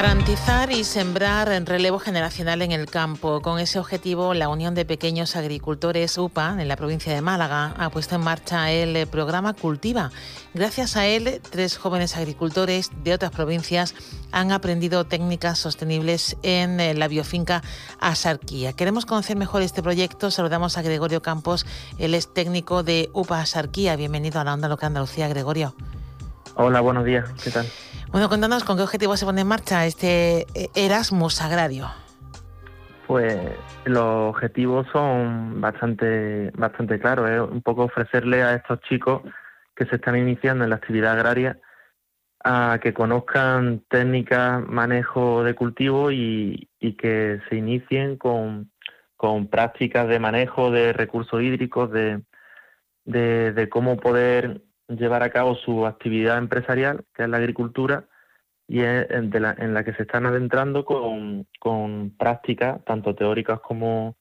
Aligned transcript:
Garantizar 0.00 0.72
y 0.72 0.82
sembrar 0.82 1.52
en 1.52 1.66
relevo 1.66 1.98
generacional 1.98 2.62
en 2.62 2.72
el 2.72 2.86
campo. 2.86 3.42
Con 3.42 3.58
ese 3.58 3.78
objetivo, 3.78 4.32
la 4.32 4.48
Unión 4.48 4.74
de 4.74 4.86
Pequeños 4.86 5.36
Agricultores 5.36 6.16
UPA 6.16 6.56
en 6.58 6.68
la 6.68 6.76
provincia 6.76 7.12
de 7.12 7.20
Málaga 7.20 7.74
ha 7.76 7.90
puesto 7.90 8.14
en 8.14 8.22
marcha 8.22 8.70
el 8.72 9.06
programa 9.08 9.52
Cultiva. 9.52 10.10
Gracias 10.54 10.96
a 10.96 11.06
él, 11.06 11.42
tres 11.50 11.76
jóvenes 11.76 12.16
agricultores 12.16 12.90
de 13.04 13.12
otras 13.12 13.30
provincias 13.30 13.94
han 14.32 14.52
aprendido 14.52 15.04
técnicas 15.04 15.58
sostenibles 15.58 16.34
en 16.42 16.80
eh, 16.80 16.94
la 16.94 17.06
biofinca 17.06 17.62
Asarquía. 17.98 18.72
Queremos 18.72 19.04
conocer 19.04 19.36
mejor 19.36 19.60
este 19.60 19.82
proyecto. 19.82 20.30
Saludamos 20.30 20.78
a 20.78 20.82
Gregorio 20.82 21.20
Campos, 21.20 21.66
él 21.98 22.14
es 22.14 22.32
técnico 22.32 22.82
de 22.82 23.10
UPA 23.12 23.42
Asarquía. 23.42 23.96
Bienvenido 23.96 24.40
a 24.40 24.44
la 24.44 24.54
Onda 24.54 24.66
Local 24.66 24.86
Andalucía, 24.86 25.28
Gregorio. 25.28 25.74
Hola, 26.62 26.82
buenos 26.82 27.06
días. 27.06 27.26
¿Qué 27.42 27.50
tal? 27.50 27.64
Bueno, 28.12 28.28
cuéntanos 28.28 28.64
con 28.64 28.76
qué 28.76 28.82
objetivo 28.82 29.16
se 29.16 29.24
pone 29.24 29.40
en 29.40 29.46
marcha 29.46 29.86
este 29.86 30.40
eh, 30.54 30.68
Erasmus 30.74 31.40
Agrario. 31.40 31.88
Pues 33.06 33.34
los 33.86 34.34
objetivos 34.34 34.86
son 34.92 35.58
bastante, 35.62 36.50
bastante 36.54 37.00
claros. 37.00 37.30
Es 37.30 37.40
un 37.40 37.62
poco 37.62 37.84
ofrecerle 37.84 38.42
a 38.42 38.56
estos 38.56 38.78
chicos 38.82 39.22
que 39.74 39.86
se 39.86 39.96
están 39.96 40.18
iniciando 40.18 40.64
en 40.64 40.68
la 40.68 40.76
actividad 40.76 41.14
agraria 41.14 41.58
a 42.44 42.78
que 42.82 42.92
conozcan 42.92 43.82
técnicas, 43.88 44.62
manejo 44.68 45.42
de 45.42 45.54
cultivo 45.54 46.12
y, 46.12 46.68
que 46.98 47.40
se 47.48 47.56
inicien 47.56 48.18
con, 48.18 48.70
prácticas 49.50 50.08
de 50.08 50.18
manejo 50.18 50.70
de 50.70 50.92
recursos 50.92 51.40
hídricos, 51.40 51.90
de, 51.90 52.22
de 53.06 53.68
cómo 53.70 53.96
poder 53.96 54.60
llevar 54.96 55.22
a 55.22 55.30
cabo 55.30 55.54
su 55.54 55.86
actividad 55.86 56.38
empresarial, 56.38 57.04
que 57.14 57.22
es 57.22 57.28
la 57.28 57.38
agricultura, 57.38 58.04
y 58.66 58.82
en, 58.82 59.30
la, 59.30 59.54
en 59.58 59.74
la 59.74 59.82
que 59.82 59.94
se 59.94 60.02
están 60.02 60.26
adentrando 60.26 60.84
con, 60.84 61.46
con 61.58 62.16
prácticas, 62.16 62.84
tanto 62.84 63.16
teóricas 63.16 63.58
como, 63.60 64.16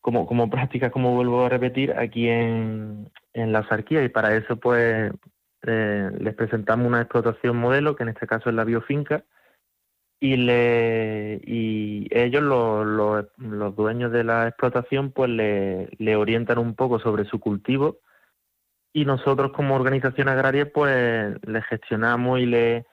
como, 0.00 0.26
como 0.26 0.48
prácticas, 0.48 0.92
como 0.92 1.14
vuelvo 1.14 1.44
a 1.44 1.48
repetir, 1.48 1.92
aquí 1.92 2.28
en, 2.28 3.10
en 3.32 3.52
la 3.52 3.66
Sarquía. 3.68 4.04
Y 4.04 4.10
para 4.10 4.36
eso, 4.36 4.56
pues, 4.56 5.12
eh, 5.62 6.10
les 6.20 6.34
presentamos 6.34 6.86
una 6.86 7.00
explotación 7.00 7.56
modelo, 7.56 7.96
que 7.96 8.04
en 8.04 8.10
este 8.10 8.28
caso 8.28 8.48
es 8.48 8.54
la 8.54 8.64
biofinca, 8.64 9.24
y, 10.20 10.36
le, 10.36 11.40
y 11.44 12.06
ellos, 12.10 12.42
los, 12.42 12.86
los, 12.86 13.26
los 13.38 13.74
dueños 13.74 14.12
de 14.12 14.22
la 14.22 14.48
explotación, 14.48 15.10
pues 15.10 15.30
le, 15.30 15.88
le 15.98 16.16
orientan 16.16 16.58
un 16.58 16.74
poco 16.74 17.00
sobre 17.00 17.24
su 17.24 17.40
cultivo 17.40 17.98
y 18.92 19.04
nosotros 19.04 19.52
como 19.52 19.74
organización 19.74 20.28
agraria 20.28 20.70
pues 20.72 21.36
le 21.46 21.62
gestionamos 21.62 22.40
y 22.40 22.46
le, 22.46 22.86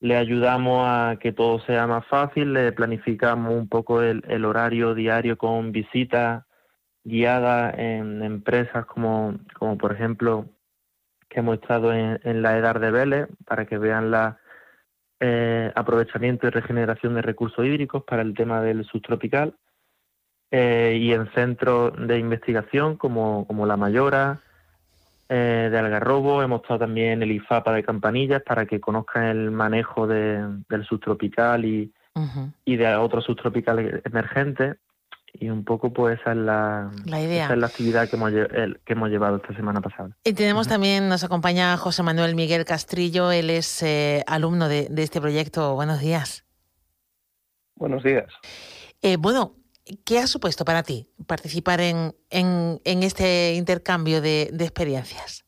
le 0.00 0.16
ayudamos 0.16 0.86
a 0.86 1.16
que 1.18 1.32
todo 1.32 1.60
sea 1.60 1.86
más 1.86 2.06
fácil, 2.06 2.52
le 2.52 2.72
planificamos 2.72 3.54
un 3.54 3.68
poco 3.68 4.02
el, 4.02 4.44
horario 4.44 4.94
diario 4.94 5.38
con 5.38 5.72
visitas 5.72 6.44
guiadas 7.04 7.74
en 7.78 8.22
empresas 8.22 8.86
como, 8.86 9.38
como 9.58 9.78
por 9.78 9.92
ejemplo 9.92 10.46
que 11.28 11.40
hemos 11.40 11.54
estado 11.54 11.92
en, 11.92 12.42
la 12.42 12.58
edad 12.58 12.80
de 12.80 12.90
Vélez 12.90 13.28
para 13.46 13.66
que 13.66 13.78
vean 13.78 14.10
la 14.10 14.38
eh, 15.20 15.72
aprovechamiento 15.74 16.46
y 16.46 16.50
regeneración 16.50 17.14
de 17.14 17.22
recursos 17.22 17.64
hídricos 17.64 18.04
para 18.04 18.22
el 18.22 18.34
tema 18.34 18.60
del 18.60 18.84
subtropical 18.84 19.56
eh, 20.50 20.98
y 21.00 21.12
en 21.12 21.32
centros 21.32 21.92
de 21.96 22.18
investigación 22.18 22.96
como, 22.96 23.46
como 23.46 23.66
La 23.66 23.76
Mayora, 23.76 24.42
eh, 25.28 25.68
de 25.70 25.78
Algarrobo, 25.78 26.42
hemos 26.42 26.62
estado 26.62 26.80
también 26.80 27.12
en 27.12 27.22
el 27.22 27.32
IFAPA 27.32 27.72
de 27.72 27.82
Campanillas 27.82 28.42
para 28.42 28.66
que 28.66 28.80
conozcan 28.80 29.24
el 29.24 29.50
manejo 29.50 30.06
del 30.06 30.84
subtropical 30.88 31.64
y, 31.64 31.92
y 32.64 32.76
de 32.76 32.94
otros 32.96 33.24
subtropicales 33.24 34.02
emergentes. 34.04 34.76
Y 35.36 35.50
un 35.50 35.64
poco 35.64 35.92
pues 35.92 36.20
esa 36.20 36.30
es 36.30 36.36
la, 36.38 36.90
idea. 37.06 37.46
Esa 37.46 37.54
es 37.54 37.58
la 37.58 37.66
actividad 37.66 38.08
que 38.08 38.14
hemos, 38.14 38.30
que 38.30 38.92
hemos 38.92 39.10
llevado 39.10 39.36
esta 39.36 39.54
semana 39.56 39.80
pasada. 39.80 40.16
Y 40.22 40.32
tenemos 40.32 40.68
también, 40.68 41.08
nos 41.08 41.24
acompaña 41.24 41.76
José 41.76 42.04
Manuel 42.04 42.36
Miguel 42.36 42.64
Castrillo, 42.64 43.32
él 43.32 43.50
es 43.50 43.82
eh, 43.82 44.22
alumno 44.28 44.68
de, 44.68 44.88
este 44.96 45.20
proyecto. 45.20 45.74
Buenos 45.74 46.00
días. 46.00 46.44
Buenos 47.74 48.04
días. 48.04 48.26
Eh, 49.02 49.16
bueno, 49.16 49.56
¿Qué 50.04 50.18
ha 50.18 50.26
supuesto 50.26 50.64
para 50.64 50.82
ti 50.82 51.06
participar 51.26 51.80
en, 51.80 52.14
en, 52.30 53.02
este 53.02 53.54
intercambio 53.54 54.22
de, 54.22 54.44
experiencias? 54.44 55.44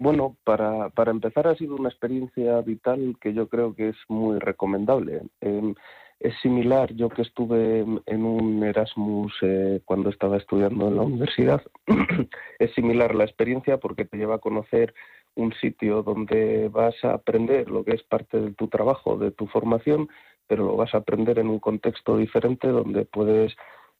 Bueno, 0.00 0.36
para, 0.44 0.90
para, 0.90 1.12
empezar 1.12 1.46
ha 1.46 1.56
sido 1.56 1.76
una 1.76 1.88
experiencia 1.88 2.60
vital 2.60 3.16
que 3.20 3.34
yo 3.34 3.48
creo 3.48 3.74
que 3.74 3.90
es 3.90 3.96
muy 4.08 4.38
recomendable. 4.38 5.22
Em, 5.40 5.74
es 6.20 6.34
similar, 6.42 6.92
yo 6.94 7.08
que 7.08 7.22
estuve 7.22 7.84
en 8.06 8.24
un 8.24 8.64
Erasmus 8.64 9.32
eh, 9.42 9.80
cuando 9.84 10.10
estaba 10.10 10.36
estudiando 10.36 10.88
en 10.88 10.96
la 10.96 11.02
universidad, 11.02 11.62
es 12.58 12.74
similar 12.74 13.14
la 13.14 13.24
experiencia 13.24 13.78
porque 13.78 14.04
te 14.04 14.16
lleva 14.16 14.36
a 14.36 14.40
conocer 14.40 14.94
un 15.36 15.52
sitio 15.54 16.02
donde 16.02 16.68
vas 16.68 16.96
a 17.04 17.14
aprender 17.14 17.70
lo 17.70 17.84
que 17.84 17.94
es 17.94 18.02
parte 18.02 18.40
de 18.40 18.52
tu 18.54 18.66
trabajo, 18.66 19.16
de 19.16 19.30
tu 19.30 19.46
formación, 19.46 20.08
pero 20.48 20.64
lo 20.64 20.76
vas 20.76 20.94
a 20.94 20.98
aprender 20.98 21.38
en 21.38 21.48
un 21.48 21.60
contexto 21.60 22.16
diferente 22.16 22.68
donde 22.68 23.04
puedes 23.04 23.54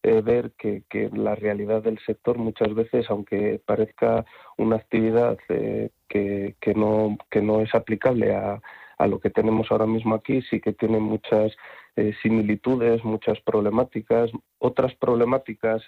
eh, 0.04 0.22
ver 0.22 0.53
que, 0.53 0.84
la 1.12 1.34
realidad 1.34 1.82
del 1.82 1.98
sector 1.98 2.38
muchas 2.38 2.72
veces, 2.75 3.06
aunque 3.10 3.60
parezca 3.64 4.25
una 4.56 4.76
actividad 4.76 5.37
eh, 5.48 5.91
que, 6.08 6.54
que, 6.60 6.75
no, 6.75 7.19
que 7.31 7.42
no 7.42 7.60
es 7.60 7.75
aplicable 7.75 8.34
a, 8.34 8.62
a 8.97 9.06
lo 9.08 9.19
que 9.19 9.31
tenemos 9.31 9.70
ahora 9.70 9.87
mismo 9.87 10.14
aquí, 10.14 10.41
sí 10.42 10.60
que 10.60 10.72
tiene 10.72 11.00
muchas 11.00 11.53
eh, 11.97 12.14
similitudes, 12.22 13.04
muchas 13.04 13.41
problemáticas, 13.41 14.31
otras 14.58 14.94
problemáticas. 14.94 15.82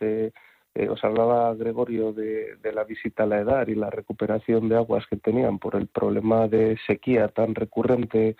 os 0.90 1.04
hablaba 1.04 1.54
Gregorio 1.54 2.12
de, 2.12 2.56
de, 2.56 2.72
la 2.72 2.84
visita 2.84 3.22
a 3.24 3.26
la 3.26 3.40
edad 3.40 3.68
y 3.68 3.74
la 3.74 3.90
recuperación 3.90 4.68
de 4.68 4.76
aguas 4.76 5.06
que 5.06 5.16
tenían 5.16 5.58
por 5.58 5.76
el 5.76 5.86
problema 5.86 6.48
de 6.48 6.78
sequía 6.86 7.28
tan 7.28 7.54
recurrente 7.54 8.36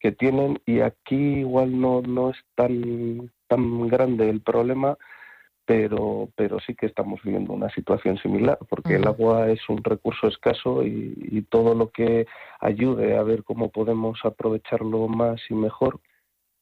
que 0.00 0.12
tienen 0.12 0.60
y 0.66 0.80
aquí 0.80 1.16
igual 1.16 1.80
no, 1.80 2.02
no 2.02 2.30
es 2.30 2.36
tan, 2.54 3.30
tan 3.48 3.88
grande 3.88 4.28
el 4.30 4.40
problema, 4.40 4.96
pero, 5.68 6.30
pero 6.34 6.58
sí 6.60 6.74
que 6.74 6.86
estamos 6.86 7.20
viviendo 7.22 7.52
una 7.52 7.68
situación 7.70 8.16
similar, 8.18 8.58
porque 8.70 8.94
el 8.94 9.06
agua 9.06 9.50
es 9.50 9.60
un 9.68 9.84
recurso 9.84 10.26
escaso 10.26 10.82
y, 10.82 11.44
todo 11.50 11.74
lo 11.74 11.90
que 11.90 12.26
ayude 12.60 13.16
a 13.16 13.22
ver 13.22 13.44
cómo 13.44 13.70
podemos 13.70 14.18
aprovecharlo 14.24 15.08
más 15.08 15.40
y 15.50 15.54
mejor, 15.54 16.00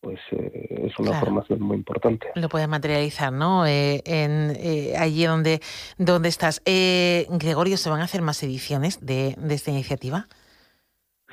pues 0.00 0.18
eh, 0.32 0.86
es 0.88 0.98
una 0.98 1.18
formación 1.20 1.60
muy 1.60 1.76
importante. 1.76 2.28
Lo 2.34 2.48
puedes 2.48 2.68
materializar, 2.68 3.32
¿no? 3.32 3.66
Eh, 3.66 4.02
en, 4.04 4.56
eh, 4.56 4.94
allí 4.96 5.24
donde, 5.24 5.60
donde 5.98 6.28
estás. 6.28 6.62
Gregorio, 6.64 7.76
¿se 7.76 7.90
van 7.90 8.00
a 8.00 8.04
hacer 8.04 8.22
más 8.22 8.42
ediciones 8.42 9.04
de, 9.04 9.34
de 9.38 9.54
esta 9.54 9.70
iniciativa? 9.70 10.26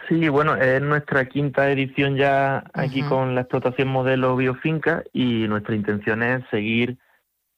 Sí, 0.08 0.28
bueno, 0.28 0.56
es 0.56 0.81
nuestra 0.81 1.25
quinta 1.25 1.69
edición 1.72 2.18
ya 2.18 2.64
aquí 2.74 3.03
con 3.03 3.36
la 3.36 3.41
explotación 3.41 3.88
modelo 3.88 4.36
biofinca 4.36 5.03
y 5.14 5.47
nuestra 5.47 5.75
intención 5.75 6.24
es 6.24 6.44
seguir, 6.52 6.97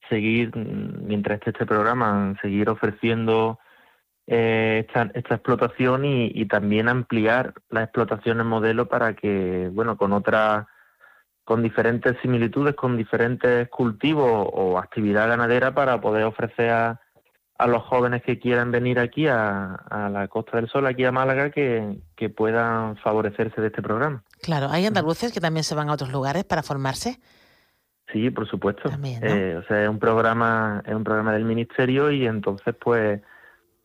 seguir 0.09 0.55
mientras 0.55 1.39
esté 1.39 1.51
este 1.51 1.65
programa, 1.65 2.35
seguir 2.41 2.69
ofreciendo 2.69 3.59
eh, 4.27 4.85
esta, 4.87 5.09
esta, 5.15 5.35
explotación 5.35 6.05
y, 6.05 6.45
también 6.45 6.87
ampliar 6.87 7.53
las 7.69 7.85
explotaciones 7.85 8.45
modelo 8.45 8.87
para 8.87 9.15
que, 9.15 9.69
bueno, 9.73 9.97
con 9.97 10.13
otras, 10.13 10.67
con 11.43 11.63
diferentes 11.63 12.15
similitudes, 12.21 12.75
con 12.75 12.95
diferentes 12.97 13.69
cultivos 13.69 14.49
o 14.53 14.77
actividad 14.77 15.29
ganadera 15.29 15.73
para 15.73 15.99
poder 15.99 16.25
ofrecer 16.25 16.69
a, 16.69 17.04
a 17.57 17.67
los 17.67 17.83
jóvenes 17.83 18.21
que 18.23 18.37
quieran 18.37 18.71
venir 18.71 18.99
aquí 18.99 19.27
a, 19.27 20.09
la 20.11 20.27
Costa 20.27 20.57
del 20.57 20.69
Sol, 20.69 20.85
aquí 20.87 21.05
a 21.05 21.11
Málaga, 21.11 21.51
que, 21.51 22.01
puedan 22.35 22.97
favorecerse 22.97 23.61
de 23.61 23.67
este 23.67 23.81
programa. 23.81 24.23
Claro, 24.41 24.67
¿hay 24.69 24.85
andaluces 24.85 25.31
que 25.31 25.39
también 25.39 25.63
se 25.63 25.75
van 25.75 25.89
a 25.89 25.93
otros 25.93 26.11
lugares 26.11 26.43
para 26.43 26.63
formarse? 26.63 27.19
Sí, 28.11 28.29
por 28.29 28.47
supuesto. 28.47 28.89
Eh, 29.03 29.57
o 29.57 29.63
sea, 29.67 29.83
es 29.83 29.89
un 29.89 29.99
programa, 29.99 30.83
es 30.85 30.93
un 30.93 31.03
programa 31.03 31.33
del 31.33 31.45
ministerio 31.45 32.11
y 32.11 32.27
entonces, 32.27 32.75
pues, 32.79 33.21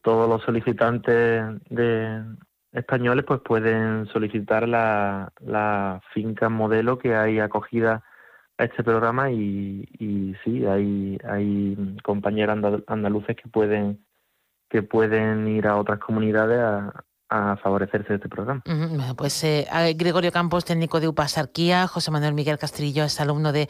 todos 0.02 0.28
los 0.28 0.43
solicitantes 0.43 1.44
de 1.69 2.22
españoles, 2.72 3.25
pues, 3.26 3.40
pueden 3.40 4.06
solicitar 4.06 4.69
la, 4.69 5.32
la 5.40 6.00
finca 6.12 6.49
modelo 6.49 6.99
que 6.99 7.14
hay 7.14 7.38
acogida 7.38 8.02
este 8.65 8.83
programa 8.83 9.31
y, 9.31 9.89
y 9.99 10.35
sí, 10.45 10.67
hay, 10.67 11.19
hay 11.25 11.97
compañeros 12.03 12.83
andaluces 12.87 13.37
que 13.37 13.49
pueden 13.49 14.05
que 14.69 14.83
pueden 14.83 15.49
ir 15.49 15.67
a 15.67 15.77
otras 15.77 15.99
comunidades 15.99 16.61
a, 16.61 17.05
a 17.31 17.57
favorecerse 17.57 18.09
de 18.09 18.15
este 18.17 18.29
programa. 18.29 18.62
Pues 19.17 19.43
eh, 19.45 19.67
Gregorio 19.97 20.33
Campos, 20.33 20.65
técnico 20.65 21.01
de 21.01 21.09
Upasarquía, 21.09 21.87
José 21.87 22.11
Manuel 22.11 22.35
Miguel 22.35 22.59
Castrillo 22.59 23.05
es 23.05 23.21
alumno 23.21 23.53
de, 23.53 23.69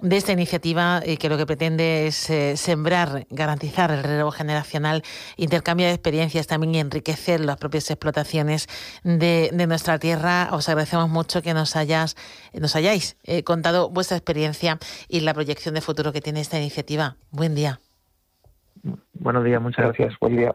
de 0.00 0.16
esta 0.16 0.32
iniciativa 0.32 1.02
y 1.04 1.16
que 1.16 1.28
lo 1.28 1.36
que 1.36 1.46
pretende 1.46 2.06
es 2.06 2.30
eh, 2.30 2.56
sembrar, 2.56 3.26
garantizar 3.30 3.90
el 3.90 4.02
relevo 4.02 4.30
generacional, 4.30 5.02
intercambio 5.36 5.86
de 5.86 5.92
experiencias 5.92 6.46
también 6.46 6.74
y 6.74 6.78
enriquecer 6.78 7.40
las 7.40 7.56
propias 7.56 7.90
explotaciones 7.90 8.68
de, 9.02 9.50
de 9.52 9.66
nuestra 9.66 9.98
tierra. 9.98 10.48
Os 10.52 10.68
agradecemos 10.68 11.08
mucho 11.08 11.42
que 11.42 11.54
nos, 11.54 11.76
hayas, 11.76 12.16
nos 12.52 12.76
hayáis 12.76 13.16
eh, 13.24 13.42
contado 13.42 13.90
vuestra 13.90 14.16
experiencia 14.16 14.78
y 15.08 15.20
la 15.20 15.34
proyección 15.34 15.74
de 15.74 15.80
futuro 15.80 16.12
que 16.12 16.20
tiene 16.20 16.40
esta 16.40 16.58
iniciativa. 16.58 17.16
Buen 17.30 17.54
día. 17.54 17.80
Buenos 19.14 19.44
días, 19.44 19.60
muchas 19.60 19.86
gracias. 19.86 20.14
Buen 20.20 20.36
día. 20.36 20.54